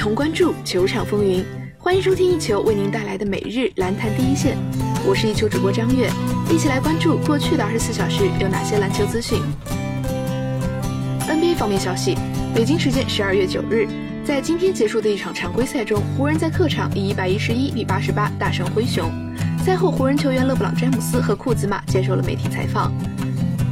[0.00, 1.44] 同关注球场风云，
[1.78, 4.56] 欢迎收听一球为您带来的每日篮坛第一线。
[5.06, 6.10] 我是一球主播张悦，
[6.50, 9.38] 一起来关注过去的二十四小时有哪些篮球资讯。
[11.28, 12.16] NBA 方面消息，
[12.54, 13.86] 北京时间十二月九日，
[14.24, 19.04] 在今天结束的一场常规赛中，湖人在客场以一百一十一比八十八大胜灰熊。
[19.62, 22.90] 赛后，湖人球员勒布朗·詹姆斯和库兹马接受了媒体采访。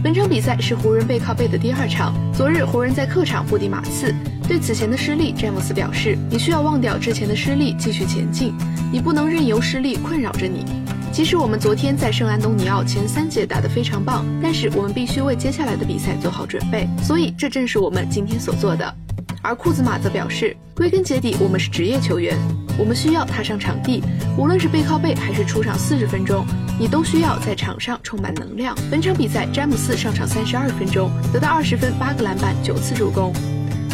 [0.04, 2.14] 本场比赛是湖人背靠背的第二场。
[2.34, 4.14] 昨日湖人在客场不敌马刺，
[4.48, 8.54] 对此前的失利，詹姆斯表示：“你需要忘掉之前的失利，继续前进。
[8.90, 10.64] 你不能任由失利困扰着你。
[11.12, 16.88] 其实我们昨天在圣安东尼奥前三节打得非常棒，但是我们必须为接下来的比赛做好准备。
[17.02, 18.94] 所以这正是我们今天所做的。”
[19.42, 22.34] 而库兹马则表示：“归根结底，我们是职业球员，
[22.78, 24.02] 我们需要踏上场地，
[24.38, 26.42] 无论是背靠背还是出场四十分钟。”
[26.80, 28.74] 你都需要在场上充满能量。
[28.88, 33.32] 本场比赛，詹姆斯上场三十二分钟，得到二十分、八个篮板、九次助攻；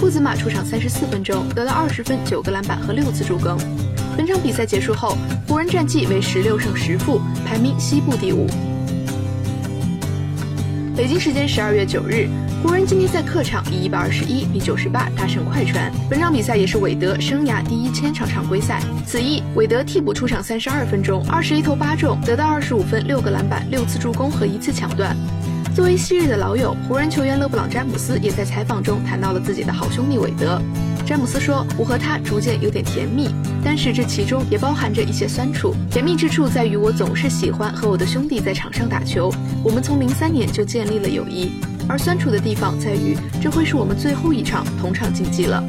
[0.04, 3.56] 库兹马出场三十四分钟，得到二十分、九个篮板和六次助攻。
[4.14, 5.16] 本场比赛结束后，
[5.48, 8.47] 湖人战绩为十六胜十负，排名西部第五。
[10.94, 12.28] 北京时间十二月九日。
[12.62, 15.91] 湖人今天在客场以一百二十一比九十八大胜快船。
[16.10, 18.82] 本场比赛也是韦德生涯第一千场常规赛。
[19.06, 25.16] 此役，韦德替补出场三十二分钟，二十一投八中，得到二十五分、六个篮板、六次助攻和一次抢断。
[25.75, 30.62] 作为昔日的老友，湖人球员勒布朗·詹姆斯也在采访中谈到了自己的好兄弟韦德。
[31.05, 33.28] 詹姆斯说：“我和他逐渐有点甜蜜，
[33.64, 35.75] 但是这其中也包含着一些酸楚。
[35.91, 39.34] 甜蜜之处在于我总是喜欢和我的兄弟在场上打球。
[39.64, 41.50] 我们从零三年就建立了友谊。”
[41.91, 45.61] 而酸楚的地方在于，这会是我们最后一场同场竞技了。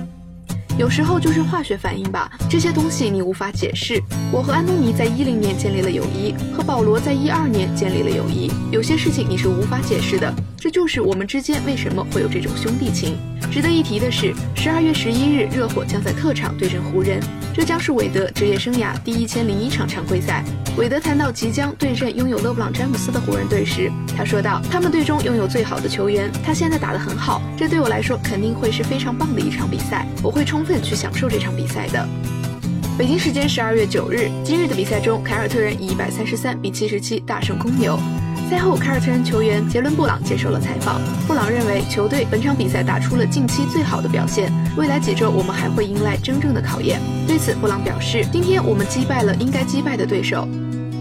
[0.78, 4.02] 有时候就是化学反应吧，这些东西你无法解释。
[4.30, 8.52] 我和安东尼在一零年建立了友谊，和保罗在一二年建立了友谊。
[8.72, 13.18] 有些事情你是无法解释的，这就是我们之间为什么会有这种兄弟情。
[13.51, 17.21] 值得一提的是，十二月十一日，热火将在客场对阵湖人，
[17.53, 20.44] 这将是韦德职业生涯第一千零一场常规赛。
[20.78, 32.05] 韦德谈到即将对阵拥有勒布朗·詹姆斯的湖人队时，他说道：“他们队中拥有最好的球员，他现在打得很好，这对我来说肯定会是非常棒的一场比赛，我会充分去享受这场比赛的。”
[33.00, 37.97] 北京时间十二月九日，今日的比赛中，凯尔特人以一百三十三比七十七大胜公牛。
[38.50, 41.01] 赛后，凯尔特人球员杰伦·布朗接受了采访。
[41.28, 44.51] 布朗认为，球队本场比赛打出了近期最好的表现。
[44.78, 47.00] 未来几周，我们还会迎来真正的考验。
[47.28, 50.47] 对此，布朗表示：“今天我们击败了应该击败的对手。”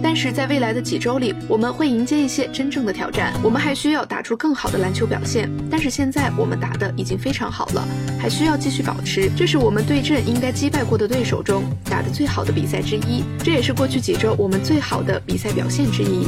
[0.02, 3.32] 但是在未来的几周里，我们会迎接一些真正的挑战。
[3.42, 5.50] 我们还需要打出更好的篮球表现。
[5.70, 7.86] 但是现在我们打的已经非常好了，
[8.18, 9.30] 还需要继续保持。
[9.36, 16.26] 这是我们对阵应该击败过的对手中打的最好的比赛之一，这也是过去几周我们最好的比赛表现之一。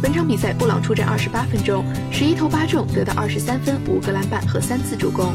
[0.00, 5.32] 本场比赛，布朗出战二十八分钟，十一投八中，得到二十三分、五个篮板和三次助攻。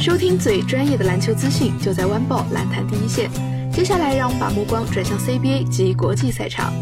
[0.00, 3.30] 收听最专业的篮球资讯，就在湾报篮坛第一线。
[3.72, 6.72] 接下来，让我们把目光转向 CBA 及国际赛场。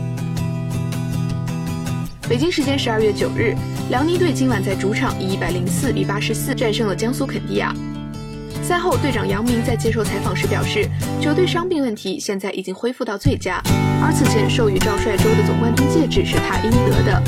[2.26, 3.54] 北京时间十二月九日，
[3.90, 7.74] 辽宁队今晚在主场以一百零四比八十四战胜了江苏肯帝亚。
[8.62, 10.88] 赛后，队长杨明在接受采访时表示，
[11.20, 13.60] 球队伤病问题现在已经恢复到最佳，
[14.02, 17.22] 而此前授予赵帅洲的总冠军戒指是他应得的。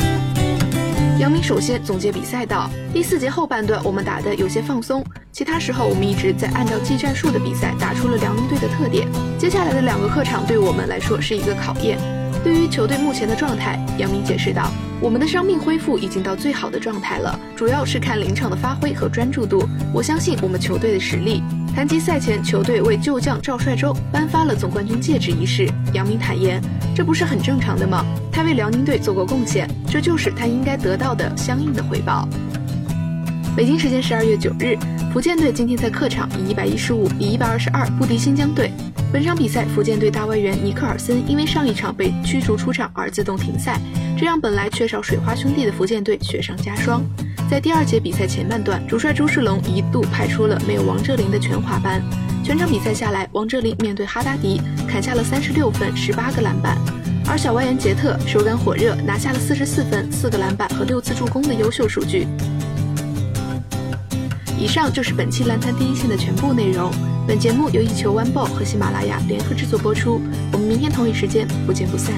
[1.19, 9.06] 杨明首先总结比赛道：第四节后半段我们打得有些放松，其他时候我们一直在按照技战术的比赛打出了辽宁队的特点。
[9.38, 11.99] 接下来的两个客场对我们来说是一个考验。
[12.43, 14.69] 对于球队目前的状态，杨明解释道：
[15.00, 19.62] 我们的伤病恢复已经到最好的状态了，主要是看临场的发挥和专注度。
[19.93, 21.41] 我相信我们球队的实力。
[21.75, 26.60] 谈及赛前球队为旧将赵帅洲颁发了总冠军戒指一事，杨明坦言
[26.94, 28.05] ：“这不是很正常的吗？
[28.31, 32.28] 他为辽宁队做过贡献，这就是他应该得到的相应的回报。”
[33.56, 34.77] 北京时间十二月九日，
[35.12, 38.71] 福建队今天在客场以一百一十五比一百二十二不敌新疆队。
[39.11, 43.81] 本场比赛，福建队大外援尼克尔森因为上一场被驱逐出场而自动停赛，
[44.16, 47.03] 这让本来缺少水花兄弟的福建队雪上加霜。
[47.52, 52.02] 在第二节比赛前半段，主帅朱世龙一度派出了没有王哲林的全华班。
[52.43, 54.58] 全场比赛下来，王哲林面对哈达迪
[54.88, 56.78] 砍下了三十六分、十八个篮板，
[57.26, 62.26] 而小外援杰特手感火热，拿下了四十四分、四个篮板和六次助攻的优秀数据。
[64.58, 66.90] 以上就是本期篮坛第一线的全部内容。
[67.28, 70.22] 本节目由一球晚报和喜马拉雅联合制作播出。
[70.52, 72.14] 我们明天同一时间不见不散。